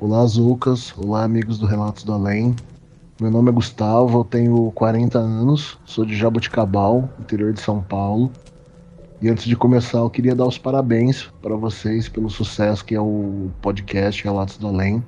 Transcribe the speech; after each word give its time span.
Olá, 0.00 0.26
Zucas. 0.26 0.92
Olá, 0.98 1.22
amigos 1.22 1.56
do 1.56 1.66
Relatos 1.66 2.02
do 2.02 2.12
Além. 2.12 2.54
Meu 3.20 3.30
nome 3.30 3.50
é 3.50 3.52
Gustavo, 3.52 4.18
eu 4.18 4.24
tenho 4.24 4.72
40 4.72 5.20
anos, 5.20 5.78
sou 5.84 6.04
de 6.04 6.16
Jaboticabal, 6.16 7.08
interior 7.20 7.52
de 7.52 7.60
São 7.60 7.80
Paulo. 7.80 8.28
E 9.22 9.30
antes 9.30 9.44
de 9.44 9.54
começar, 9.54 9.98
eu 9.98 10.10
queria 10.10 10.34
dar 10.34 10.46
os 10.46 10.58
parabéns 10.58 11.30
para 11.40 11.54
vocês 11.54 12.08
pelo 12.08 12.28
sucesso 12.28 12.84
que 12.84 12.96
é 12.96 13.00
o 13.00 13.50
podcast 13.62 14.22
Relatos 14.24 14.58
do 14.58 14.66
Além. 14.66 15.02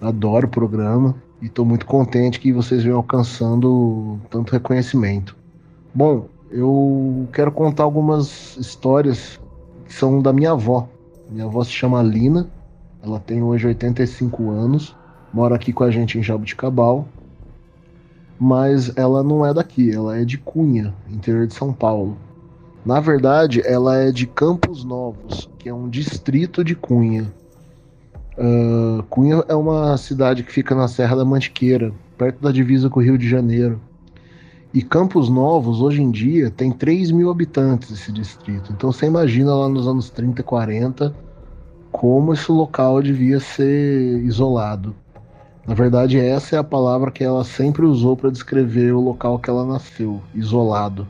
Adoro 0.00 0.48
o 0.48 0.50
programa 0.50 1.14
e 1.40 1.46
estou 1.46 1.64
muito 1.64 1.86
contente 1.86 2.40
que 2.40 2.52
vocês 2.52 2.82
venham 2.82 2.98
alcançando 2.98 4.18
tanto 4.28 4.52
reconhecimento. 4.52 5.36
Bom, 5.94 6.26
eu 6.50 7.28
quero 7.32 7.52
contar 7.52 7.84
algumas 7.84 8.56
histórias 8.56 9.38
que 9.86 9.94
são 9.94 10.20
da 10.20 10.32
minha 10.32 10.50
avó. 10.50 10.88
Minha 11.30 11.44
avó 11.44 11.62
se 11.62 11.70
chama 11.70 12.02
Lina, 12.02 12.50
ela 13.02 13.18
tem 13.18 13.42
hoje 13.42 13.66
85 13.66 14.50
anos, 14.50 14.96
mora 15.32 15.54
aqui 15.54 15.72
com 15.72 15.84
a 15.84 15.90
gente 15.90 16.18
em 16.18 16.22
Jabuticabal, 16.22 17.08
mas 18.38 18.92
ela 18.96 19.22
não 19.22 19.44
é 19.44 19.52
daqui, 19.52 19.90
ela 19.90 20.18
é 20.18 20.24
de 20.24 20.38
Cunha, 20.38 20.94
interior 21.08 21.46
de 21.46 21.54
São 21.54 21.72
Paulo. 21.72 22.16
Na 22.84 23.00
verdade, 23.00 23.62
ela 23.66 23.96
é 23.96 24.10
de 24.10 24.26
Campos 24.26 24.84
Novos, 24.84 25.50
que 25.58 25.68
é 25.68 25.74
um 25.74 25.88
distrito 25.88 26.64
de 26.64 26.74
Cunha. 26.74 27.32
Uh, 28.38 29.02
Cunha 29.04 29.44
é 29.48 29.54
uma 29.54 29.96
cidade 29.98 30.42
que 30.42 30.52
fica 30.52 30.74
na 30.74 30.88
Serra 30.88 31.16
da 31.16 31.24
Mantiqueira, 31.24 31.92
perto 32.16 32.40
da 32.42 32.50
divisa 32.50 32.88
com 32.88 33.00
o 33.00 33.02
Rio 33.02 33.18
de 33.18 33.28
Janeiro. 33.28 33.80
E 34.72 34.82
Campos 34.82 35.28
Novos, 35.28 35.82
hoje 35.82 36.00
em 36.00 36.10
dia, 36.10 36.50
tem 36.50 36.70
3 36.70 37.10
mil 37.10 37.30
habitantes 37.30 37.90
esse 37.90 38.12
distrito. 38.12 38.72
Então 38.72 38.92
você 38.92 39.06
imagina 39.06 39.54
lá 39.54 39.68
nos 39.68 39.86
anos 39.86 40.08
30 40.10 40.40
e 40.40 40.44
40 40.44 41.29
como 41.90 42.32
esse 42.32 42.50
local 42.50 43.02
devia 43.02 43.40
ser 43.40 44.22
isolado. 44.24 44.94
Na 45.66 45.74
verdade, 45.74 46.18
essa 46.18 46.56
é 46.56 46.58
a 46.58 46.64
palavra 46.64 47.10
que 47.10 47.22
ela 47.22 47.44
sempre 47.44 47.84
usou 47.84 48.16
para 48.16 48.30
descrever 48.30 48.92
o 48.92 49.00
local 49.00 49.38
que 49.38 49.50
ela 49.50 49.64
nasceu, 49.64 50.20
isolado. 50.34 51.06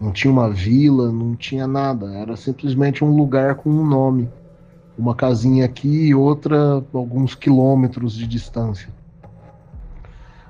Não 0.00 0.12
tinha 0.12 0.32
uma 0.32 0.48
vila, 0.48 1.12
não 1.12 1.34
tinha 1.34 1.66
nada, 1.66 2.12
era 2.14 2.36
simplesmente 2.36 3.04
um 3.04 3.16
lugar 3.16 3.56
com 3.56 3.70
um 3.70 3.84
nome. 3.84 4.28
Uma 4.96 5.14
casinha 5.14 5.64
aqui 5.64 6.06
e 6.08 6.14
outra 6.14 6.82
alguns 6.92 7.34
quilômetros 7.34 8.14
de 8.14 8.26
distância. 8.26 8.88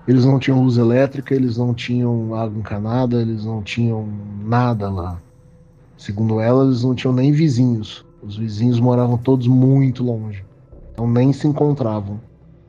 Eles 0.07 0.25
não 0.25 0.39
tinham 0.39 0.63
luz 0.63 0.79
elétrica, 0.79 1.35
eles 1.35 1.59
não 1.59 1.75
tinham 1.75 2.35
água 2.35 2.59
encanada, 2.59 3.21
eles 3.21 3.45
não 3.45 3.63
tinham 3.63 4.09
nada 4.43 4.89
lá. 4.89 5.21
Segundo 5.99 6.41
ela, 6.41 6.65
eles 6.65 6.83
não 6.83 6.95
tinham 6.95 7.13
nem 7.13 7.31
vizinhos. 7.31 8.08
Os 8.23 8.37
vizinhos 8.37 8.81
moravam 8.81 9.17
todos 9.17 9.47
muito 9.47 10.03
longe, 10.03 10.45
então 10.93 11.09
nem 11.09 11.33
se 11.33 11.47
encontravam. 11.47 12.21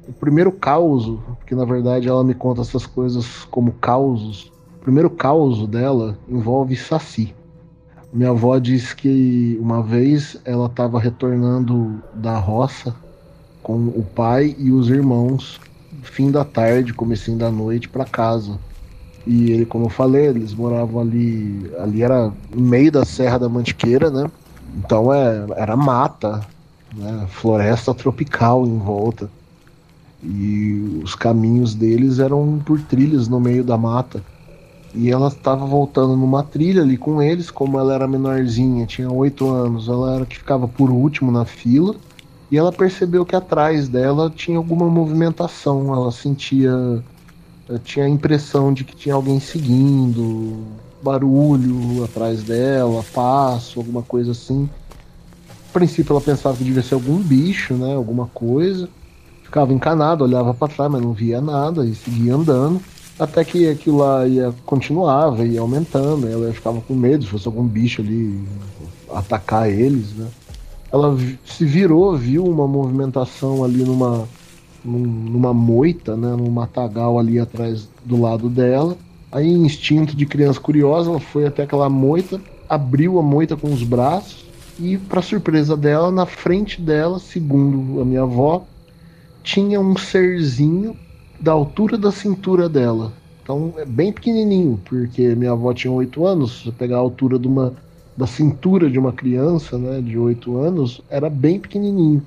O 0.07 0.13
primeiro 0.13 0.51
caos, 0.51 1.05
porque 1.37 1.55
na 1.55 1.65
verdade 1.65 2.07
ela 2.07 2.23
me 2.23 2.33
conta 2.33 2.61
essas 2.61 2.85
coisas 2.85 3.45
como 3.45 3.71
causos, 3.73 4.51
o 4.77 4.81
primeiro 4.81 5.09
caos 5.09 5.67
dela 5.67 6.17
envolve 6.27 6.75
Saci. 6.75 7.33
Minha 8.11 8.31
avó 8.31 8.57
diz 8.57 8.93
que 8.93 9.57
uma 9.61 9.83
vez 9.83 10.39
ela 10.43 10.65
estava 10.65 10.99
retornando 10.99 12.01
da 12.13 12.37
roça 12.39 12.95
com 13.61 13.75
o 13.75 14.03
pai 14.03 14.55
e 14.57 14.71
os 14.71 14.89
irmãos, 14.89 15.59
fim 16.01 16.31
da 16.31 16.43
tarde, 16.43 16.93
comecinho 16.93 17.37
da 17.37 17.51
noite, 17.51 17.87
para 17.87 18.05
casa. 18.05 18.57
E 19.27 19.51
ele, 19.51 19.65
como 19.65 19.85
eu 19.85 19.89
falei, 19.89 20.27
eles 20.27 20.55
moravam 20.55 21.01
ali, 21.01 21.71
ali 21.77 22.01
era 22.01 22.33
no 22.55 22.61
meio 22.61 22.91
da 22.91 23.05
Serra 23.05 23.37
da 23.37 23.49
Mantiqueira, 23.49 24.09
né? 24.09 24.29
Então 24.77 25.13
é, 25.13 25.45
era 25.55 25.75
mata, 25.75 26.41
né? 26.93 27.27
floresta 27.29 27.93
tropical 27.93 28.65
em 28.65 28.77
volta. 28.77 29.29
E 30.21 31.01
os 31.03 31.15
caminhos 31.15 31.73
deles 31.73 32.19
eram 32.19 32.61
por 32.65 32.81
trilhas 32.81 33.27
no 33.27 33.39
meio 33.39 33.63
da 33.63 33.77
mata. 33.77 34.23
E 34.93 35.09
ela 35.09 35.27
estava 35.27 35.65
voltando 35.65 36.15
numa 36.15 36.43
trilha 36.43 36.81
ali 36.81 36.97
com 36.97 37.21
eles, 37.21 37.51
como 37.51 37.79
ela 37.79 37.93
era 37.93 38.07
menorzinha, 38.07 38.85
tinha 38.85 39.09
oito 39.11 39.49
anos, 39.49 39.87
ela 39.87 40.15
era 40.15 40.25
que 40.25 40.37
ficava 40.37 40.67
por 40.67 40.89
último 40.89 41.31
na 41.31 41.45
fila. 41.45 41.95
E 42.51 42.57
ela 42.57 42.71
percebeu 42.71 43.25
que 43.25 43.35
atrás 43.35 43.87
dela 43.87 44.31
tinha 44.35 44.57
alguma 44.57 44.89
movimentação, 44.89 45.93
ela 45.93 46.11
sentia. 46.11 47.03
Tinha 47.77 48.05
a 48.05 48.09
impressão 48.09 48.73
de 48.73 48.83
que 48.83 48.95
tinha 48.95 49.13
alguém 49.13 49.39
seguindo, 49.39 50.63
barulho 51.01 52.03
atrás 52.03 52.41
dela, 52.43 53.05
passo, 53.13 53.79
alguma 53.79 54.01
coisa 54.01 54.31
assim. 54.31 54.67
A 55.69 55.73
princípio 55.73 56.13
ela 56.13 56.21
pensava 56.21 56.57
que 56.57 56.63
devia 56.63 56.81
ser 56.81 56.95
algum 56.95 57.17
bicho, 57.17 57.75
né? 57.75 57.95
Alguma 57.95 58.25
coisa. 58.27 58.89
Ficava 59.43 59.73
encanado, 59.73 60.23
olhava 60.23 60.53
para 60.53 60.73
trás, 60.73 60.91
mas 60.91 61.01
não 61.01 61.13
via 61.13 61.41
nada 61.41 61.85
e 61.85 61.93
seguia 61.93 62.35
andando. 62.35 62.81
Até 63.19 63.43
que 63.43 63.67
aquilo 63.69 63.97
lá 63.97 64.25
ia, 64.25 64.53
continuava, 64.65 65.45
ia 65.45 65.61
aumentando. 65.61 66.27
Ela 66.27 66.51
ficava 66.53 66.81
com 66.81 66.95
medo 66.95 67.23
se 67.23 67.29
fosse 67.29 67.47
algum 67.47 67.67
bicho 67.67 68.01
ali 68.01 68.47
atacar 69.13 69.69
eles, 69.69 70.13
né? 70.13 70.27
Ela 70.91 71.15
se 71.45 71.65
virou, 71.65 72.17
viu 72.17 72.45
uma 72.45 72.67
movimentação 72.67 73.63
ali 73.63 73.83
numa, 73.83 74.27
numa 74.83 75.53
moita, 75.53 76.15
né? 76.15 76.35
Num 76.35 76.49
matagal 76.49 77.19
ali 77.19 77.39
atrás 77.39 77.87
do 78.05 78.19
lado 78.19 78.49
dela 78.49 78.97
Aí, 79.31 79.47
instinto 79.47 80.15
de 80.15 80.25
criança 80.25 80.59
curiosa, 80.59 81.11
ela 81.11 81.19
foi 81.19 81.45
até 81.45 81.63
aquela 81.63 81.87
moita, 81.87 82.41
abriu 82.67 83.19
a 83.19 83.21
moita 83.21 83.55
com 83.55 83.71
os 83.71 83.83
braços 83.83 84.45
e, 84.79 84.97
para 84.97 85.21
surpresa 85.21 85.77
dela, 85.77 86.11
na 86.11 86.25
frente 86.25 86.81
dela, 86.81 87.19
segundo 87.19 88.01
a 88.01 88.05
minha 88.05 88.23
avó, 88.23 88.65
tinha 89.43 89.79
um 89.79 89.95
serzinho 89.95 90.97
da 91.39 91.51
altura 91.51 91.95
da 91.95 92.11
cintura 92.11 92.67
dela. 92.67 93.13
Então 93.43 93.73
é 93.77 93.85
bem 93.85 94.11
pequenininho, 94.11 94.79
porque 94.85 95.35
minha 95.35 95.51
avó 95.51 95.73
tinha 95.73 95.93
oito 95.93 96.25
anos. 96.25 96.63
Se 96.63 96.71
pegar 96.71 96.97
a 96.97 96.99
altura 96.99 97.37
de 97.37 97.47
uma, 97.47 97.73
da 98.17 98.25
cintura 98.25 98.89
de 98.89 98.97
uma 98.97 99.13
criança, 99.13 99.77
né, 99.77 100.01
de 100.01 100.17
oito 100.17 100.57
anos, 100.57 101.01
era 101.07 101.29
bem 101.29 101.59
pequenininho. 101.59 102.23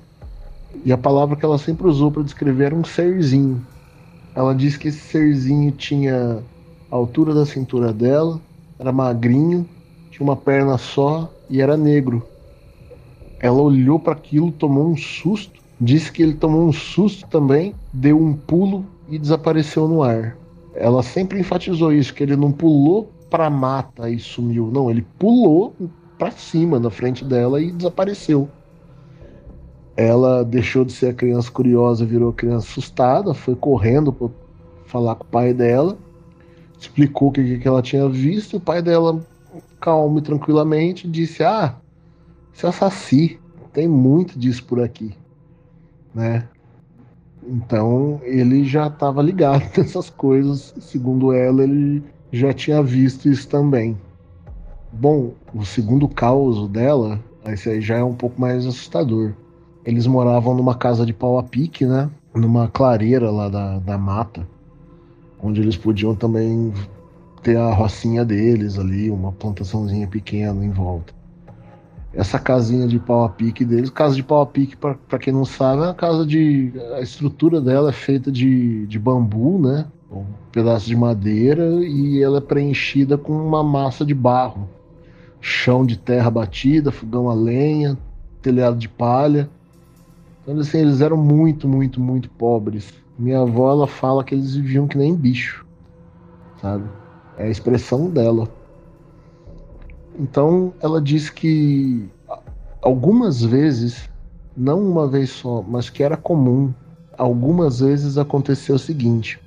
E 0.84 0.92
a 0.92 0.98
palavra 0.98 1.36
que 1.36 1.44
ela 1.44 1.58
sempre 1.58 1.86
usou 1.86 2.10
para 2.10 2.22
descrever 2.22 2.66
era 2.66 2.74
um 2.74 2.84
serzinho. 2.84 3.66
Ela 4.34 4.54
disse 4.54 4.78
que 4.78 4.88
esse 4.88 5.00
serzinho 5.00 5.72
tinha 5.72 6.42
a 6.90 6.96
altura 6.96 7.34
da 7.34 7.46
cintura 7.46 7.92
dela, 7.92 8.40
era 8.78 8.92
magrinho, 8.92 9.68
tinha 10.10 10.24
uma 10.24 10.36
perna 10.36 10.78
só 10.78 11.32
e 11.48 11.60
era 11.60 11.76
negro. 11.76 12.26
Ela 13.40 13.60
olhou 13.60 13.98
para 13.98 14.12
aquilo, 14.12 14.52
tomou 14.52 14.88
um 14.88 14.96
susto, 14.96 15.62
Disse 15.84 16.12
que 16.12 16.22
ele 16.22 16.34
tomou 16.34 16.68
um 16.68 16.72
susto 16.72 17.26
também, 17.28 17.74
deu 17.92 18.16
um 18.16 18.36
pulo 18.36 18.86
e 19.08 19.18
desapareceu 19.18 19.88
no 19.88 20.00
ar. 20.00 20.38
Ela 20.76 21.02
sempre 21.02 21.40
enfatizou 21.40 21.92
isso, 21.92 22.14
que 22.14 22.22
ele 22.22 22.36
não 22.36 22.52
pulou 22.52 23.10
pra 23.28 23.50
mata 23.50 24.08
e 24.08 24.16
sumiu. 24.16 24.70
Não, 24.70 24.88
ele 24.88 25.02
pulou 25.18 25.74
para 26.16 26.30
cima 26.30 26.78
na 26.78 26.88
frente 26.88 27.24
dela 27.24 27.60
e 27.60 27.72
desapareceu. 27.72 28.48
Ela 30.02 30.44
deixou 30.44 30.84
de 30.84 30.92
ser 30.92 31.10
a 31.10 31.14
criança 31.14 31.48
curiosa, 31.48 32.04
virou 32.04 32.30
a 32.30 32.34
criança 32.34 32.66
assustada, 32.66 33.32
foi 33.32 33.54
correndo 33.54 34.12
para 34.12 34.28
falar 34.84 35.14
com 35.14 35.22
o 35.22 35.28
pai 35.28 35.54
dela, 35.54 35.96
explicou 36.76 37.28
o 37.28 37.32
que, 37.32 37.58
que 37.58 37.68
ela 37.68 37.80
tinha 37.80 38.08
visto. 38.08 38.54
E 38.54 38.56
o 38.56 38.60
pai 38.60 38.82
dela, 38.82 39.24
calmo 39.80 40.18
e 40.18 40.22
tranquilamente, 40.22 41.06
disse: 41.06 41.44
Ah, 41.44 41.76
isso 42.52 42.66
é 42.66 42.72
saci, 42.72 43.38
tem 43.72 43.86
muito 43.86 44.36
disso 44.36 44.64
por 44.64 44.82
aqui, 44.82 45.14
né? 46.12 46.48
Então 47.46 48.20
ele 48.24 48.64
já 48.64 48.88
estava 48.88 49.22
ligado 49.22 49.62
nessas 49.78 50.10
coisas, 50.10 50.74
segundo 50.80 51.32
ela, 51.32 51.62
ele 51.62 52.02
já 52.32 52.52
tinha 52.52 52.82
visto 52.82 53.28
isso 53.28 53.48
também. 53.48 53.96
Bom, 54.92 55.34
o 55.54 55.64
segundo 55.64 56.08
caos 56.08 56.68
dela, 56.68 57.20
esse 57.46 57.70
aí 57.70 57.80
já 57.80 57.98
é 57.98 58.04
um 58.04 58.14
pouco 58.14 58.40
mais 58.40 58.66
assustador. 58.66 59.32
Eles 59.84 60.06
moravam 60.06 60.54
numa 60.54 60.74
casa 60.74 61.04
de 61.04 61.12
pau 61.12 61.38
a 61.38 61.42
pique, 61.42 61.84
né? 61.84 62.08
Numa 62.34 62.68
clareira 62.68 63.30
lá 63.30 63.48
da, 63.48 63.78
da 63.78 63.98
mata, 63.98 64.46
onde 65.42 65.60
eles 65.60 65.76
podiam 65.76 66.14
também 66.14 66.72
ter 67.42 67.56
a 67.56 67.72
rocinha 67.72 68.24
deles 68.24 68.78
ali, 68.78 69.10
uma 69.10 69.32
plantaçãozinha 69.32 70.06
pequena 70.06 70.64
em 70.64 70.70
volta. 70.70 71.12
Essa 72.14 72.38
casinha 72.38 72.86
de 72.86 72.98
pau 72.98 73.24
a 73.24 73.28
pique 73.28 73.64
deles, 73.64 73.90
casa 73.90 74.14
de 74.14 74.22
pau 74.22 74.42
a 74.42 74.46
pique, 74.46 74.76
para 74.76 75.18
quem 75.18 75.32
não 75.32 75.44
sabe, 75.44 75.82
é 75.82 75.86
uma 75.86 75.94
casa 75.94 76.24
de. 76.24 76.72
A 76.94 77.00
estrutura 77.00 77.60
dela 77.60 77.88
é 77.88 77.92
feita 77.92 78.30
de, 78.30 78.86
de 78.86 78.98
bambu, 78.98 79.58
né? 79.58 79.86
Um 80.10 80.24
pedaço 80.52 80.86
de 80.86 80.94
madeira 80.94 81.64
e 81.82 82.22
ela 82.22 82.38
é 82.38 82.40
preenchida 82.40 83.16
com 83.16 83.32
uma 83.32 83.64
massa 83.64 84.04
de 84.04 84.14
barro. 84.14 84.68
Chão 85.40 85.84
de 85.84 85.96
terra 85.96 86.30
batida, 86.30 86.92
fogão 86.92 87.30
a 87.30 87.34
lenha, 87.34 87.98
telhado 88.42 88.76
de 88.76 88.88
palha. 88.88 89.48
Então, 90.42 90.58
assim, 90.58 90.78
eles 90.78 91.00
eram 91.00 91.16
muito, 91.16 91.68
muito, 91.68 92.00
muito 92.00 92.28
pobres. 92.30 92.92
Minha 93.16 93.42
avó, 93.42 93.70
ela 93.70 93.86
fala 93.86 94.24
que 94.24 94.34
eles 94.34 94.56
viviam 94.56 94.88
que 94.88 94.98
nem 94.98 95.14
bicho, 95.14 95.64
sabe? 96.60 96.84
É 97.36 97.44
a 97.44 97.50
expressão 97.50 98.10
dela. 98.10 98.48
Então, 100.18 100.72
ela 100.80 101.00
diz 101.00 101.30
que 101.30 102.08
algumas 102.82 103.40
vezes, 103.40 104.10
não 104.56 104.80
uma 104.80 105.06
vez 105.06 105.30
só, 105.30 105.62
mas 105.62 105.88
que 105.88 106.02
era 106.02 106.16
comum, 106.16 106.72
algumas 107.16 107.78
vezes 107.78 108.18
aconteceu 108.18 108.74
o 108.74 108.80
seguinte: 108.80 109.38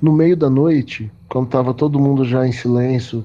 no 0.00 0.12
meio 0.12 0.36
da 0.36 0.48
noite, 0.48 1.12
quando 1.28 1.46
estava 1.46 1.74
todo 1.74 2.00
mundo 2.00 2.24
já 2.24 2.46
em 2.46 2.52
silêncio, 2.52 3.22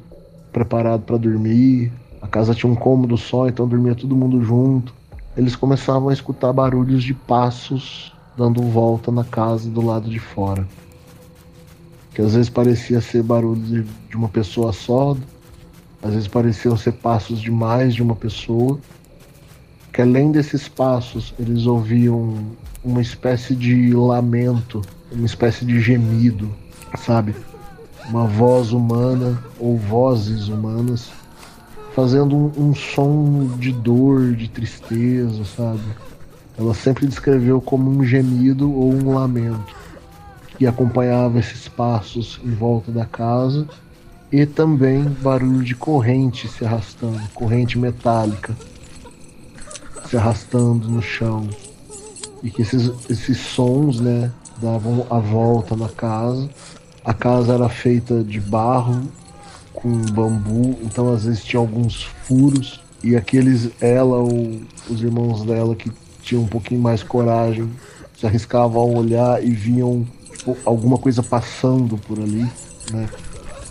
preparado 0.52 1.04
para 1.04 1.18
dormir, 1.18 1.92
a 2.22 2.28
casa 2.28 2.54
tinha 2.54 2.72
um 2.72 2.76
cômodo 2.76 3.18
só, 3.18 3.48
então 3.48 3.66
dormia 3.66 3.96
todo 3.96 4.16
mundo 4.16 4.44
junto 4.44 4.94
eles 5.38 5.56
começavam 5.56 6.10
a 6.10 6.14
escutar 6.14 6.52
barulhos 6.52 7.04
de 7.04 7.14
passos 7.14 8.12
dando 8.36 8.62
volta 8.64 9.12
na 9.12 9.24
casa 9.24 9.70
do 9.70 9.82
lado 9.82 10.10
de 10.10 10.20
fora. 10.20 10.68
Que 12.12 12.24
às 12.24 12.34
vezes 12.34 12.50
parecia 12.50 13.00
ser 13.00 13.22
barulho 13.22 13.62
de, 13.62 13.84
de 13.84 14.16
uma 14.16 14.30
pessoa 14.30 14.74
só, 14.74 15.16
às 16.02 16.12
vezes 16.12 16.28
pareciam 16.28 16.76
ser 16.76 16.94
passos 16.94 17.40
de 17.40 17.52
mais 17.52 17.94
de 17.94 18.02
uma 18.02 18.16
pessoa. 18.16 18.80
Que 19.94 20.02
além 20.02 20.32
desses 20.32 20.68
passos, 20.68 21.34
eles 21.38 21.68
ouviam 21.68 22.36
uma 22.84 23.02
espécie 23.02 23.56
de 23.56 23.94
lamento, 23.94 24.82
uma 25.12 25.26
espécie 25.26 25.66
de 25.66 25.80
gemido, 25.80 26.52
sabe? 26.98 27.36
Uma 28.10 28.26
voz 28.26 28.72
humana 28.72 29.38
ou 29.60 29.78
vozes 29.78 30.48
humanas 30.48 31.12
fazendo 31.98 32.36
um, 32.36 32.52
um 32.56 32.76
som 32.76 33.58
de 33.58 33.72
dor, 33.72 34.36
de 34.36 34.48
tristeza, 34.48 35.44
sabe? 35.44 35.82
Ela 36.56 36.76
sempre 36.76 37.08
descreveu 37.08 37.60
como 37.60 37.90
um 37.90 38.06
gemido 38.06 38.72
ou 38.72 38.94
um 38.94 39.16
lamento 39.16 39.76
que 40.56 40.68
acompanhava 40.68 41.40
esses 41.40 41.68
passos 41.68 42.40
em 42.46 42.52
volta 42.52 42.92
da 42.92 43.04
casa 43.04 43.68
e 44.32 44.46
também 44.46 45.06
barulho 45.06 45.64
de 45.64 45.74
corrente 45.74 46.48
se 46.48 46.64
arrastando, 46.64 47.20
corrente 47.34 47.80
metálica 47.80 48.56
se 50.08 50.18
arrastando 50.18 50.88
no 50.88 51.02
chão 51.02 51.50
e 52.44 52.52
que 52.52 52.62
esses, 52.62 52.92
esses 53.10 53.40
sons, 53.40 54.00
né, 54.00 54.32
davam 54.62 55.04
a 55.10 55.18
volta 55.18 55.76
na 55.76 55.90
casa. 55.90 56.48
A 57.04 57.14
casa 57.14 57.56
era 57.56 57.68
feita 57.68 58.24
de 58.24 58.40
barro 58.40 59.02
com 59.78 59.90
bambu, 60.12 60.76
então 60.82 61.14
às 61.14 61.26
vezes 61.26 61.44
tinha 61.44 61.60
alguns 61.60 62.04
furos 62.24 62.82
e 63.04 63.16
aqueles 63.16 63.70
ela 63.80 64.18
ou 64.18 64.60
os 64.90 65.04
irmãos 65.04 65.44
dela 65.44 65.76
que 65.76 65.92
tinham 66.24 66.44
um 66.44 66.48
pouquinho 66.48 66.82
mais 66.82 67.04
coragem 67.04 67.70
se 68.18 68.26
arriscavam 68.26 68.82
a 68.82 68.86
olhar 68.86 69.44
e 69.44 69.52
viam 69.52 70.04
tipo, 70.36 70.58
alguma 70.66 70.98
coisa 70.98 71.22
passando 71.22 71.96
por 71.96 72.20
ali, 72.20 72.46
né? 72.92 73.08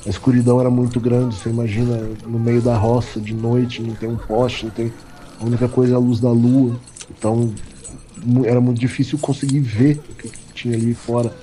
A 0.07 0.09
escuridão 0.09 0.61
era 0.61 0.71
muito 0.71 1.01
grande, 1.01 1.35
você 1.35 1.51
imagina 1.51 2.09
no 2.25 2.39
meio 2.39 2.63
da 2.63 2.77
roça 2.77 3.21
de 3.21 3.35
noite, 3.35 3.83
não 3.83 3.97
tem 3.97 4.09
um 4.09 4.17
poste, 4.17 4.67
não 4.67 4.71
tem 4.71 4.93
a 5.41 5.45
única 5.45 5.67
coisa 5.67 5.95
é 5.95 5.97
a 5.97 5.99
luz 5.99 6.21
da 6.21 6.31
lua, 6.31 6.79
então 7.11 7.53
era 8.45 8.61
muito 8.61 8.81
difícil 8.81 9.19
conseguir 9.19 9.59
ver 9.59 10.01
o 10.09 10.15
que 10.15 10.31
tinha 10.55 10.77
ali 10.77 10.95
fora. 10.95 11.35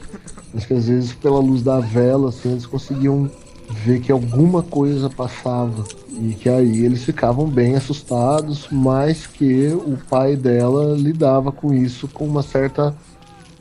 Mas 0.54 0.66
que 0.66 0.74
às 0.74 0.88
vezes 0.88 1.14
pela 1.14 1.40
luz 1.40 1.62
da 1.62 1.82
vela, 1.82 2.30
assim, 2.30 2.52
eles 2.52 2.66
conseguiam 2.66 3.30
ver 3.70 4.00
que 4.00 4.12
alguma 4.12 4.62
coisa 4.62 5.10
passava 5.10 5.84
e 6.10 6.34
que 6.34 6.48
aí 6.50 6.86
eles 6.86 7.04
ficavam 7.04 7.48
bem 7.48 7.76
assustados, 7.76 8.68
mas 8.72 9.26
que 9.26 9.68
o 9.68 9.98
pai 10.10 10.36
dela 10.36 10.96
lidava 10.96 11.52
com 11.52 11.74
isso 11.74 12.08
com 12.08 12.26
uma 12.26 12.44
certa 12.44 12.96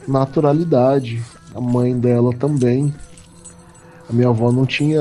naturalidade. 0.06 1.22
A 1.54 1.60
mãe 1.60 1.98
dela 1.98 2.32
também. 2.34 2.92
A 4.08 4.12
minha 4.12 4.28
avó 4.28 4.52
não 4.52 4.66
tinha, 4.66 5.00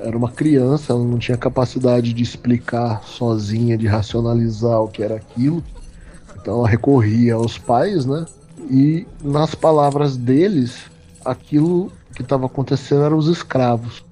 era 0.00 0.16
uma 0.16 0.30
criança, 0.30 0.92
ela 0.92 1.02
não 1.02 1.18
tinha 1.18 1.36
capacidade 1.36 2.12
de 2.12 2.22
explicar 2.22 3.02
sozinha, 3.04 3.76
de 3.76 3.86
racionalizar 3.86 4.80
o 4.80 4.88
que 4.88 5.02
era 5.02 5.16
aquilo. 5.16 5.62
Então 6.40 6.58
ela 6.58 6.68
recorria 6.68 7.34
aos 7.34 7.58
pais, 7.58 8.04
né? 8.04 8.24
E 8.70 9.06
nas 9.22 9.54
palavras 9.54 10.16
deles, 10.16 10.82
aquilo 11.24 11.90
que 12.14 12.22
estava 12.22 12.46
acontecendo 12.46 13.02
eram 13.02 13.16
os 13.16 13.28
escravos. 13.28 14.04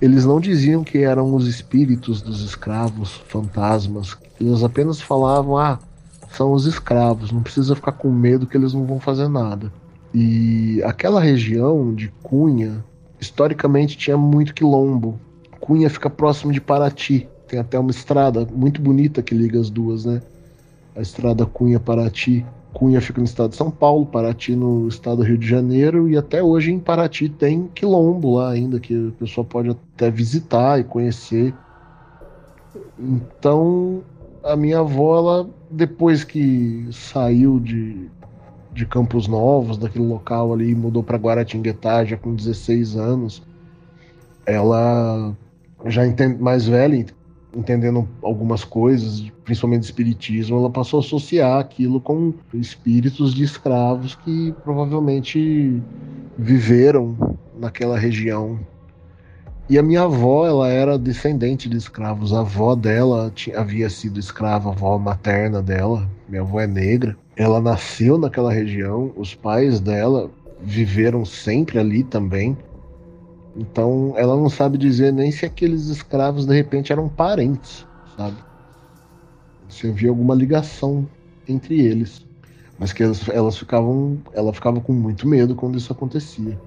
Eles 0.00 0.24
não 0.24 0.40
diziam 0.40 0.82
que 0.82 0.98
eram 0.98 1.34
os 1.34 1.46
espíritos 1.46 2.20
dos 2.20 2.42
escravos, 2.42 3.22
fantasmas. 3.28 4.16
Eles 4.40 4.62
apenas 4.62 5.00
falavam: 5.00 5.56
ah, 5.56 5.78
são 6.32 6.52
os 6.52 6.66
escravos, 6.66 7.30
não 7.30 7.42
precisa 7.42 7.76
ficar 7.76 7.92
com 7.92 8.10
medo 8.10 8.46
que 8.46 8.56
eles 8.56 8.74
não 8.74 8.84
vão 8.84 8.98
fazer 8.98 9.28
nada. 9.28 9.72
E 10.12 10.82
aquela 10.84 11.20
região 11.20 11.94
de 11.94 12.08
Cunha, 12.22 12.84
historicamente 13.20 13.96
tinha 13.96 14.16
muito 14.16 14.54
quilombo. 14.54 15.18
Cunha 15.60 15.88
fica 15.88 16.10
próximo 16.10 16.52
de 16.52 16.60
Paraty. 16.60 17.28
Tem 17.48 17.58
até 17.58 17.78
uma 17.78 17.90
estrada 17.90 18.46
muito 18.52 18.80
bonita 18.80 19.22
que 19.22 19.34
liga 19.34 19.58
as 19.60 19.70
duas, 19.70 20.04
né? 20.04 20.20
A 20.94 21.00
estrada 21.00 21.46
Cunha-Paraty. 21.46 22.44
Cunha 22.74 23.00
fica 23.00 23.20
no 23.20 23.24
estado 23.24 23.50
de 23.50 23.56
São 23.56 23.70
Paulo, 23.70 24.04
Paraty 24.04 24.56
no 24.56 24.88
estado 24.88 25.18
do 25.18 25.22
Rio 25.22 25.38
de 25.38 25.46
Janeiro, 25.46 26.08
e 26.08 26.16
até 26.16 26.42
hoje 26.42 26.72
em 26.72 26.80
Paraty 26.80 27.28
tem 27.28 27.68
quilombo 27.72 28.34
lá 28.34 28.50
ainda, 28.50 28.80
que 28.80 29.08
a 29.08 29.18
pessoa 29.18 29.44
pode 29.44 29.70
até 29.70 30.10
visitar 30.10 30.80
e 30.80 30.84
conhecer. 30.84 31.54
Então, 32.98 34.02
a 34.42 34.56
minha 34.56 34.80
avó, 34.80 35.16
ela, 35.16 35.50
depois 35.70 36.24
que 36.24 36.88
saiu 36.90 37.60
de, 37.60 38.10
de 38.72 38.84
Campos 38.84 39.28
Novos, 39.28 39.78
daquele 39.78 40.06
local 40.06 40.52
ali, 40.52 40.74
mudou 40.74 41.02
para 41.02 41.16
Guaratinguetá 41.16 42.04
já 42.04 42.16
com 42.16 42.34
16 42.34 42.96
anos, 42.96 43.42
ela 44.44 45.34
já 45.86 46.04
entende, 46.06 46.42
mais 46.42 46.66
velha, 46.66 47.06
entendendo 47.56 48.08
algumas 48.22 48.64
coisas, 48.64 49.30
principalmente 49.44 49.84
espiritismo, 49.84 50.58
ela 50.58 50.70
passou 50.70 51.00
a 51.00 51.02
associar 51.02 51.58
aquilo 51.58 52.00
com 52.00 52.34
espíritos 52.52 53.34
de 53.34 53.44
escravos 53.44 54.14
que 54.16 54.54
provavelmente 54.64 55.82
viveram 56.36 57.36
naquela 57.58 57.98
região. 57.98 58.58
E 59.68 59.78
a 59.78 59.82
minha 59.82 60.02
avó, 60.02 60.46
ela 60.46 60.68
era 60.68 60.98
descendente 60.98 61.70
de 61.70 61.76
escravos. 61.78 62.34
A 62.34 62.40
avó 62.40 62.74
dela 62.74 63.32
tinha, 63.34 63.58
havia 63.58 63.88
sido 63.88 64.20
escrava, 64.20 64.68
a 64.68 64.72
avó 64.72 64.98
materna 64.98 65.62
dela. 65.62 66.06
Minha 66.28 66.42
avó 66.42 66.60
é 66.60 66.66
negra. 66.66 67.16
Ela 67.34 67.62
nasceu 67.62 68.18
naquela 68.18 68.52
região. 68.52 69.10
Os 69.16 69.34
pais 69.34 69.80
dela 69.80 70.30
viveram 70.60 71.24
sempre 71.24 71.78
ali 71.78 72.04
também. 72.04 72.56
Então 73.56 74.14
ela 74.16 74.36
não 74.36 74.48
sabe 74.48 74.76
dizer 74.76 75.12
nem 75.12 75.30
se 75.30 75.46
aqueles 75.46 75.86
escravos 75.88 76.46
de 76.46 76.54
repente 76.54 76.92
eram 76.92 77.08
parentes, 77.08 77.86
sabe? 78.16 78.36
Se 79.68 79.88
havia 79.88 80.08
alguma 80.08 80.34
ligação 80.34 81.06
entre 81.48 81.80
eles. 81.80 82.24
mas 82.78 82.92
que 82.92 83.02
elas, 83.02 83.28
elas 83.28 83.56
ficavam, 83.56 84.18
ela 84.32 84.52
ficava 84.52 84.80
com 84.80 84.92
muito 84.92 85.28
medo 85.28 85.54
quando 85.54 85.78
isso 85.78 85.92
acontecia. 85.92 86.58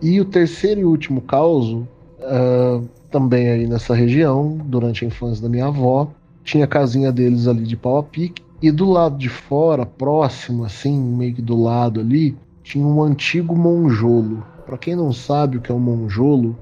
E 0.00 0.20
o 0.20 0.24
terceiro 0.24 0.80
e 0.80 0.84
último 0.84 1.20
caos, 1.20 1.72
uh, 1.72 2.88
também 3.10 3.48
aí 3.48 3.66
nessa 3.66 3.94
região, 3.94 4.58
durante 4.66 5.04
a 5.04 5.08
infância 5.08 5.42
da 5.42 5.48
minha 5.48 5.66
avó, 5.66 6.08
tinha 6.44 6.64
a 6.64 6.68
casinha 6.68 7.10
deles 7.10 7.48
ali 7.48 7.64
de 7.64 7.76
pau 7.76 7.98
a 7.98 8.02
pique, 8.02 8.42
e 8.62 8.70
do 8.70 8.88
lado 8.88 9.18
de 9.18 9.28
fora, 9.28 9.84
próximo, 9.84 10.64
assim, 10.64 10.98
meio 10.98 11.34
que 11.34 11.42
do 11.42 11.60
lado 11.60 12.00
ali, 12.00 12.36
tinha 12.62 12.86
um 12.86 13.02
antigo 13.02 13.56
monjolo. 13.56 14.44
Para 14.66 14.76
quem 14.76 14.96
não 14.96 15.12
sabe 15.12 15.56
o 15.56 15.60
que 15.60 15.70
é 15.70 15.74
um 15.74 15.78
monjolo, 15.78 16.58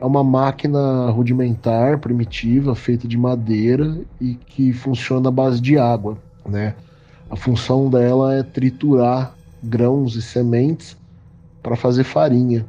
é 0.00 0.04
uma 0.06 0.22
máquina 0.22 1.10
rudimentar, 1.10 1.98
primitiva, 1.98 2.76
feita 2.76 3.08
de 3.08 3.18
madeira 3.18 4.00
e 4.20 4.36
que 4.36 4.72
funciona 4.72 5.28
à 5.28 5.32
base 5.32 5.60
de 5.60 5.76
água, 5.76 6.16
né? 6.48 6.76
A 7.28 7.34
função 7.34 7.90
dela 7.90 8.34
é 8.34 8.44
triturar 8.44 9.34
grãos 9.60 10.14
e 10.14 10.22
sementes 10.22 10.96
para 11.60 11.74
fazer 11.74 12.04
farinha. 12.04 12.64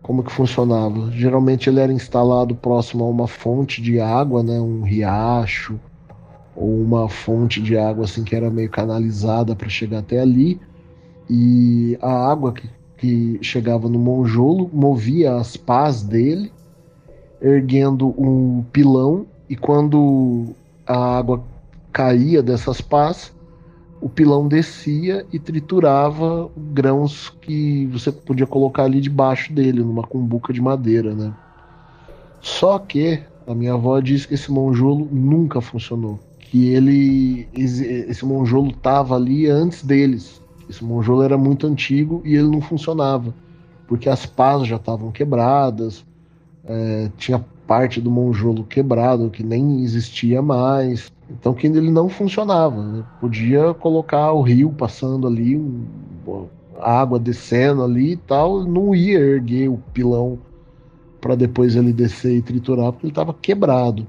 Como 0.00 0.22
que 0.22 0.32
funcionava? 0.32 1.10
Geralmente 1.10 1.68
ele 1.68 1.80
era 1.80 1.92
instalado 1.92 2.54
próximo 2.54 3.04
a 3.04 3.08
uma 3.08 3.26
fonte 3.26 3.82
de 3.82 4.00
água, 4.00 4.42
né, 4.42 4.58
um 4.58 4.82
riacho 4.82 5.78
ou 6.54 6.80
uma 6.80 7.06
fonte 7.06 7.60
de 7.60 7.76
água 7.76 8.04
assim 8.04 8.24
que 8.24 8.34
era 8.34 8.48
meio 8.48 8.70
canalizada 8.70 9.54
para 9.54 9.68
chegar 9.68 9.98
até 9.98 10.20
ali. 10.20 10.58
E 11.28 11.98
a 12.00 12.30
água 12.30 12.52
que, 12.52 12.70
que 12.98 13.38
chegava 13.42 13.88
no 13.88 13.98
monjolo 13.98 14.70
movia 14.72 15.34
as 15.36 15.56
pás 15.56 16.02
dele, 16.02 16.52
erguendo 17.40 18.14
um 18.18 18.64
pilão 18.72 19.26
e 19.48 19.56
quando 19.56 20.54
a 20.86 21.18
água 21.18 21.42
caía 21.92 22.42
dessas 22.42 22.80
pás, 22.80 23.32
o 24.00 24.08
pilão 24.08 24.46
descia 24.46 25.26
e 25.32 25.38
triturava 25.38 26.50
grãos 26.56 27.30
que 27.40 27.86
você 27.86 28.12
podia 28.12 28.46
colocar 28.46 28.84
ali 28.84 29.00
debaixo 29.00 29.52
dele, 29.52 29.80
numa 29.80 30.02
cumbuca 30.02 30.52
de 30.52 30.60
madeira, 30.60 31.14
né? 31.14 31.32
Só 32.40 32.78
que 32.78 33.20
a 33.46 33.54
minha 33.54 33.74
avó 33.74 33.98
disse 34.00 34.28
que 34.28 34.34
esse 34.34 34.50
monjolo 34.50 35.08
nunca 35.10 35.60
funcionou. 35.60 36.18
Que 36.38 36.68
ele. 36.68 37.48
Esse 37.54 38.24
monjolo 38.24 38.70
estava 38.70 39.16
ali 39.16 39.48
antes 39.48 39.82
deles. 39.82 40.40
Esse 40.68 40.84
monjolo 40.84 41.22
era 41.22 41.38
muito 41.38 41.66
antigo 41.66 42.20
e 42.24 42.34
ele 42.34 42.48
não 42.48 42.60
funcionava. 42.60 43.34
Porque 43.86 44.08
as 44.08 44.26
pás 44.26 44.66
já 44.66 44.76
estavam 44.76 45.12
quebradas, 45.12 46.04
é, 46.64 47.10
tinha 47.16 47.44
parte 47.66 48.00
do 48.00 48.10
monjolo 48.10 48.64
quebrado 48.64 49.30
que 49.30 49.42
nem 49.42 49.82
existia 49.82 50.42
mais. 50.42 51.10
Então 51.30 51.54
que 51.54 51.66
ele 51.66 51.90
não 51.90 52.08
funcionava. 52.08 52.82
Né? 52.82 53.04
Podia 53.20 53.74
colocar 53.74 54.32
o 54.32 54.42
rio 54.42 54.70
passando 54.70 55.26
ali, 55.26 55.56
um, 55.56 55.84
água 56.80 57.18
descendo 57.18 57.82
ali 57.82 58.12
e 58.12 58.16
tal, 58.16 58.64
não 58.64 58.94
ia 58.94 59.18
erguer 59.18 59.68
o 59.68 59.78
pilão 59.92 60.38
para 61.20 61.34
depois 61.34 61.74
ele 61.74 61.92
descer 61.92 62.36
e 62.36 62.42
triturar, 62.42 62.92
porque 62.92 63.06
ele 63.06 63.12
estava 63.12 63.34
quebrado. 63.34 64.06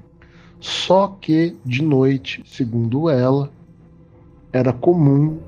Só 0.60 1.16
que 1.20 1.56
de 1.64 1.82
noite, 1.82 2.42
segundo 2.46 3.08
ela, 3.08 3.50
era 4.52 4.72
comum 4.72 5.38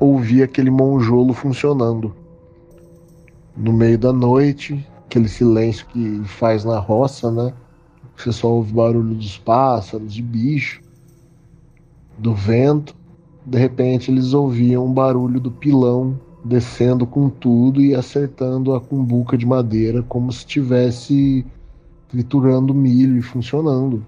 ouvir 0.00 0.42
aquele 0.42 0.70
monjolo 0.70 1.34
funcionando. 1.34 2.16
No 3.54 3.72
meio 3.72 3.98
da 3.98 4.12
noite, 4.12 4.84
aquele 5.04 5.28
silêncio 5.28 5.86
que 5.86 6.22
faz 6.24 6.64
na 6.64 6.78
roça, 6.78 7.30
né? 7.30 7.52
Você 8.16 8.32
só 8.32 8.48
ouve 8.48 8.72
barulho 8.72 9.14
dos 9.14 9.36
pássaros, 9.38 10.12
de 10.12 10.22
bicho, 10.22 10.80
do 12.18 12.34
vento. 12.34 12.96
De 13.44 13.58
repente 13.58 14.10
eles 14.10 14.32
ouviam 14.32 14.86
um 14.86 14.92
barulho 14.92 15.38
do 15.38 15.50
pilão 15.50 16.18
descendo 16.42 17.06
com 17.06 17.28
tudo 17.28 17.80
e 17.80 17.94
acertando 17.94 18.74
a 18.74 18.80
cumbuca 18.80 19.36
de 19.36 19.44
madeira 19.44 20.02
como 20.02 20.32
se 20.32 20.38
estivesse 20.38 21.44
triturando 22.08 22.74
milho 22.74 23.18
e 23.18 23.22
funcionando. 23.22 24.06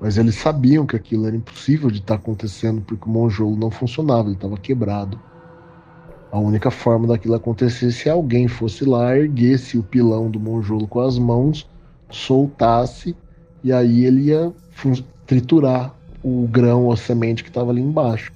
Mas 0.00 0.16
eles 0.16 0.36
sabiam 0.36 0.86
que 0.86 0.96
aquilo 0.96 1.26
era 1.26 1.36
impossível 1.36 1.90
de 1.90 1.98
estar 1.98 2.14
acontecendo 2.14 2.80
porque 2.82 3.08
o 3.08 3.12
monjolo 3.12 3.56
não 3.56 3.70
funcionava, 3.70 4.28
ele 4.28 4.36
estava 4.36 4.56
quebrado. 4.56 5.18
A 6.30 6.38
única 6.38 6.70
forma 6.70 7.06
daquilo 7.06 7.34
acontecer 7.34 7.86
é 7.86 7.90
se 7.90 8.10
alguém 8.10 8.48
fosse 8.48 8.84
lá, 8.84 9.16
erguesse 9.16 9.78
o 9.78 9.82
pilão 9.82 10.30
do 10.30 10.38
monjolo 10.38 10.86
com 10.86 11.00
as 11.00 11.18
mãos, 11.18 11.66
soltasse, 12.10 13.16
e 13.64 13.72
aí 13.72 14.04
ele 14.04 14.24
ia 14.24 14.52
triturar 15.26 15.94
o 16.22 16.46
grão 16.46 16.84
ou 16.84 16.92
a 16.92 16.96
semente 16.96 17.42
que 17.42 17.48
estava 17.48 17.70
ali 17.70 17.80
embaixo. 17.80 18.32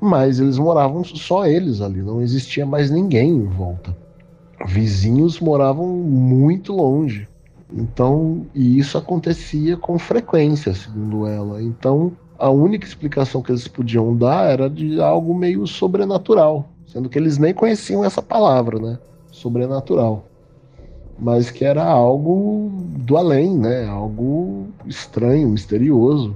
Mas 0.00 0.40
eles 0.40 0.58
moravam 0.58 1.04
só 1.04 1.46
eles 1.46 1.80
ali, 1.80 2.02
não 2.02 2.20
existia 2.20 2.66
mais 2.66 2.90
ninguém 2.90 3.30
em 3.30 3.46
volta. 3.46 3.96
Vizinhos 4.66 5.38
moravam 5.38 5.86
muito 5.86 6.72
longe. 6.72 7.28
Então, 7.72 8.46
e 8.54 8.78
isso 8.78 8.98
acontecia 8.98 9.76
com 9.76 9.98
frequência, 9.98 10.74
segundo 10.74 11.26
ela. 11.26 11.62
Então, 11.62 12.12
a 12.38 12.50
única 12.50 12.86
explicação 12.86 13.42
que 13.42 13.52
eles 13.52 13.68
podiam 13.68 14.16
dar 14.16 14.50
era 14.50 14.68
de 14.68 15.00
algo 15.00 15.34
meio 15.34 15.66
sobrenatural. 15.66 16.68
Sendo 16.88 17.08
que 17.10 17.18
eles 17.18 17.36
nem 17.36 17.52
conheciam 17.52 18.02
essa 18.02 18.22
palavra, 18.22 18.78
né? 18.78 18.98
Sobrenatural. 19.30 20.24
Mas 21.18 21.50
que 21.50 21.64
era 21.64 21.84
algo 21.84 22.70
do 22.96 23.16
além, 23.18 23.58
né? 23.58 23.86
Algo 23.86 24.68
estranho, 24.86 25.50
misterioso. 25.50 26.34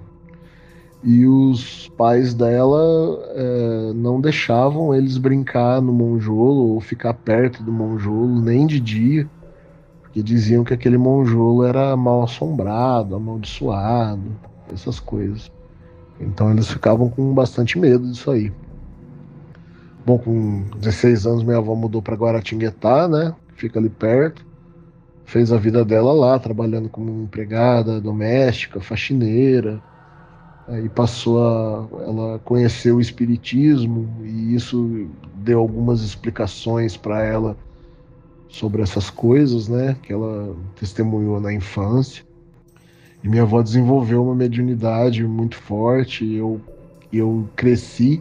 E 1.02 1.26
os 1.26 1.88
pais 1.96 2.34
dela 2.34 2.78
é, 3.34 3.92
não 3.94 4.20
deixavam 4.20 4.94
eles 4.94 5.16
brincar 5.16 5.80
no 5.80 5.92
monjolo 5.92 6.74
ou 6.74 6.80
ficar 6.80 7.14
perto 7.14 7.62
do 7.62 7.72
monjolo, 7.72 8.40
nem 8.40 8.66
de 8.66 8.78
dia, 8.78 9.28
porque 10.02 10.22
diziam 10.22 10.62
que 10.62 10.74
aquele 10.74 10.98
monjolo 10.98 11.64
era 11.64 11.96
mal 11.96 12.22
assombrado, 12.22 13.16
amaldiçoado, 13.16 14.36
essas 14.72 15.00
coisas. 15.00 15.50
Então 16.20 16.52
eles 16.52 16.70
ficavam 16.70 17.08
com 17.08 17.32
bastante 17.32 17.78
medo 17.78 18.06
disso 18.08 18.30
aí. 18.30 18.52
Bom, 20.04 20.18
com 20.18 20.64
16 20.78 21.26
anos 21.26 21.44
minha 21.44 21.58
avó 21.58 21.76
mudou 21.76 22.02
para 22.02 22.16
Guaratinguetá, 22.16 23.06
né? 23.06 23.34
Fica 23.54 23.78
ali 23.78 23.88
perto. 23.88 24.44
Fez 25.24 25.52
a 25.52 25.56
vida 25.56 25.84
dela 25.84 26.12
lá, 26.12 26.38
trabalhando 26.38 26.88
como 26.88 27.22
empregada 27.22 28.00
doméstica, 28.00 28.80
faxineira. 28.80 29.80
Aí 30.66 30.88
passou 30.88 31.38
a. 31.40 31.88
Ela 32.02 32.40
conheceu 32.40 32.96
o 32.96 33.00
Espiritismo 33.00 34.08
e 34.24 34.54
isso 34.54 35.08
deu 35.36 35.60
algumas 35.60 36.02
explicações 36.02 36.96
para 36.96 37.22
ela 37.22 37.56
sobre 38.48 38.82
essas 38.82 39.08
coisas, 39.08 39.68
né? 39.68 39.96
Que 40.02 40.12
ela 40.12 40.56
testemunhou 40.74 41.40
na 41.40 41.52
infância. 41.52 42.24
E 43.22 43.28
minha 43.28 43.42
avó 43.42 43.62
desenvolveu 43.62 44.24
uma 44.24 44.34
mediunidade 44.34 45.24
muito 45.24 45.56
forte. 45.56 46.24
Eu, 46.34 46.60
eu 47.12 47.48
cresci 47.54 48.20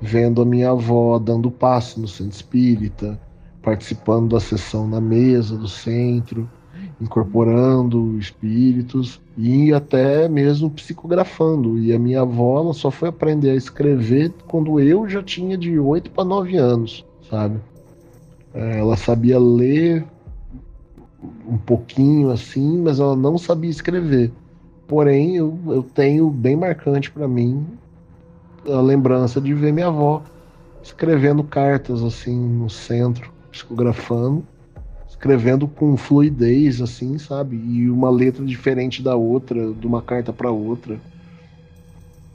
vendo 0.00 0.40
a 0.40 0.44
minha 0.44 0.70
avó 0.70 1.18
dando 1.18 1.50
passo 1.50 2.00
no 2.00 2.08
centro 2.08 2.34
espírita, 2.34 3.20
participando 3.62 4.30
da 4.30 4.40
sessão 4.40 4.88
na 4.88 5.00
mesa 5.00 5.56
do 5.56 5.68
centro, 5.68 6.48
incorporando 7.00 8.18
espíritos 8.18 9.20
e 9.36 9.72
até 9.72 10.28
mesmo 10.28 10.70
psicografando. 10.70 11.78
E 11.78 11.92
a 11.92 11.98
minha 11.98 12.22
avó 12.22 12.60
ela 12.60 12.72
só 12.72 12.90
foi 12.90 13.08
aprender 13.08 13.50
a 13.50 13.54
escrever 13.54 14.32
quando 14.48 14.80
eu 14.80 15.08
já 15.08 15.22
tinha 15.22 15.56
de 15.56 15.78
8 15.78 16.10
para 16.10 16.24
9 16.24 16.56
anos, 16.56 17.04
sabe? 17.28 17.58
É, 18.54 18.78
ela 18.78 18.96
sabia 18.96 19.38
ler 19.38 20.04
um 21.46 21.58
pouquinho 21.58 22.30
assim, 22.30 22.80
mas 22.80 22.98
ela 22.98 23.14
não 23.14 23.36
sabia 23.36 23.70
escrever. 23.70 24.32
Porém, 24.86 25.36
eu, 25.36 25.56
eu 25.66 25.82
tenho 25.82 26.30
bem 26.30 26.56
marcante 26.56 27.10
para 27.10 27.28
mim 27.28 27.64
a 28.66 28.80
lembrança 28.80 29.40
de 29.40 29.54
ver 29.54 29.72
minha 29.72 29.88
avó 29.88 30.22
escrevendo 30.82 31.44
cartas 31.44 32.02
assim 32.02 32.36
no 32.38 32.70
centro, 32.70 33.32
psicografando, 33.50 34.44
escrevendo 35.08 35.68
com 35.68 35.96
fluidez 35.96 36.80
assim, 36.80 37.18
sabe? 37.18 37.56
E 37.56 37.90
uma 37.90 38.10
letra 38.10 38.44
diferente 38.44 39.02
da 39.02 39.14
outra, 39.14 39.72
de 39.72 39.86
uma 39.86 40.00
carta 40.00 40.32
para 40.32 40.50
outra. 40.50 40.98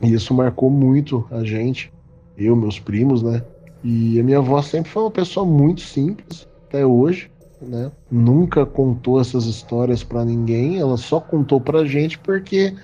E 0.01 0.13
isso 0.13 0.33
marcou 0.33 0.69
muito 0.69 1.25
a 1.31 1.43
gente, 1.43 1.91
eu, 2.37 2.55
meus 2.55 2.79
primos, 2.79 3.23
né? 3.23 3.43
E 3.83 4.19
a 4.19 4.23
minha 4.23 4.37
avó 4.39 4.61
sempre 4.61 4.91
foi 4.91 5.03
uma 5.03 5.11
pessoa 5.11 5.45
muito 5.45 5.81
simples, 5.81 6.47
até 6.67 6.85
hoje, 6.85 7.29
né? 7.61 7.91
Nunca 8.11 8.65
contou 8.65 9.19
essas 9.19 9.45
histórias 9.45 10.03
para 10.03 10.25
ninguém, 10.25 10.77
ela 10.77 10.97
só 10.97 11.19
contou 11.19 11.59
pra 11.61 11.85
gente 11.85 12.19
porque 12.19 12.75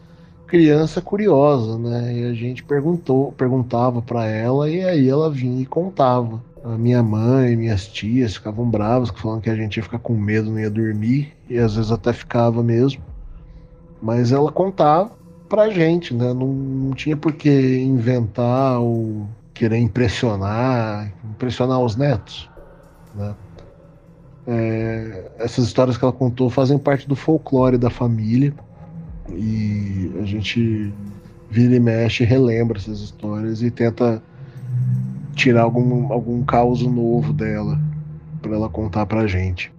criança 0.52 1.02
curiosa, 1.02 1.78
né? 1.78 2.14
E 2.14 2.26
a 2.26 2.34
gente 2.34 2.62
perguntou, 2.62 3.32
perguntava 3.32 4.02
para 4.02 4.26
ela 4.26 4.70
e 4.70 4.84
aí 4.84 5.08
ela 5.08 5.32
vinha 5.32 5.62
e 5.62 5.66
contava. 5.66 6.44
A 6.62 6.78
minha 6.78 7.02
mãe, 7.02 7.56
minhas 7.56 7.88
tias 7.88 8.36
ficavam 8.36 8.70
bravas, 8.70 9.10
falando 9.12 9.42
que 9.42 9.50
a 9.50 9.56
gente 9.56 9.78
ia 9.78 9.84
ficar 9.84 10.00
com 10.00 10.14
medo, 10.14 10.52
não 10.52 10.60
ia 10.60 10.70
dormir, 10.70 11.34
e 11.50 11.58
às 11.58 11.78
vezes 11.78 11.90
até 11.90 12.12
ficava 12.12 12.62
mesmo. 12.62 13.02
Mas 14.02 14.34
ela 14.34 14.52
contava 14.52 15.12
pra 15.48 15.70
gente, 15.70 16.14
né? 16.14 16.34
Não, 16.34 16.48
não 16.48 16.92
tinha 16.92 17.16
por 17.16 17.32
que 17.32 17.78
inventar 17.78 18.78
ou 18.82 19.30
querer 19.54 19.78
impressionar, 19.78 21.14
impressionar 21.24 21.80
os 21.80 21.96
netos, 21.96 22.50
né? 23.16 23.34
É, 24.46 25.32
essas 25.40 25.64
histórias 25.64 25.98
que 25.98 26.04
ela 26.04 26.12
contou 26.12 26.50
fazem 26.50 26.78
parte 26.78 27.08
do 27.08 27.16
folclore 27.16 27.78
da 27.78 27.90
família 27.90 28.54
e 29.30 30.12
a 30.20 30.26
gente 30.26 30.94
vira 31.50 31.76
e 31.76 31.80
mexe, 31.80 32.24
relembra 32.24 32.78
essas 32.78 33.00
histórias 33.00 33.62
e 33.62 33.70
tenta 33.70 34.22
tirar 35.36 35.64
algum, 35.64 36.12
algum 36.12 36.44
caos 36.44 36.82
novo 36.82 37.34
dela 37.34 37.80
para 38.42 38.56
ela 38.56 38.70
contar 38.70 39.06
pra 39.06 39.28
gente. 39.28 39.72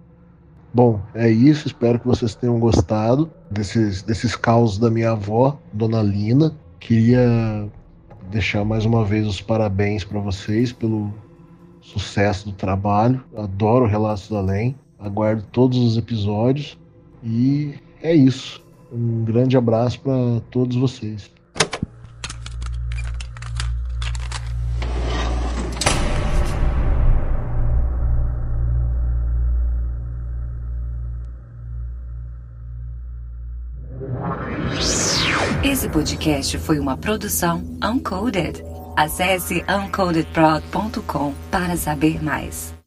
Bom, 0.73 0.99
é 1.13 1.29
isso. 1.29 1.67
Espero 1.67 1.99
que 1.99 2.07
vocês 2.07 2.33
tenham 2.33 2.59
gostado 2.59 3.29
desses, 3.51 4.01
desses 4.01 4.35
causos 4.35 4.79
da 4.79 4.89
minha 4.89 5.11
avó, 5.11 5.59
Dona 5.71 6.01
Lina. 6.01 6.55
Queria 6.79 7.69
deixar 8.31 8.65
mais 8.65 8.83
uma 8.83 9.05
vez 9.05 9.27
os 9.27 9.39
parabéns 9.39 10.03
para 10.03 10.19
vocês 10.19 10.71
pelo 10.71 11.13
sucesso 11.79 12.45
do 12.45 12.53
trabalho. 12.53 13.23
Adoro 13.37 13.85
Relatos 13.85 14.27
do 14.27 14.37
Além. 14.37 14.75
Aguardo 14.99 15.43
todos 15.51 15.77
os 15.77 15.97
episódios. 15.97 16.77
E 17.23 17.75
é 18.01 18.15
isso. 18.15 18.62
Um 18.93 19.25
grande 19.25 19.57
abraço 19.57 19.99
para 20.01 20.39
todos 20.51 20.75
vocês. 20.75 21.31
Esse 35.63 35.89
podcast 35.89 36.57
foi 36.59 36.77
uma 36.77 36.95
produção 36.95 37.63
Uncoded. 37.83 38.63
Acesse 38.95 39.65
uncodedprod.com 39.67 41.33
para 41.49 41.75
saber 41.75 42.23
mais. 42.23 42.82